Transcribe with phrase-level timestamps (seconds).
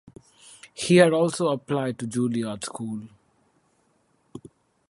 [0.73, 3.07] He had also applied to Juilliard School.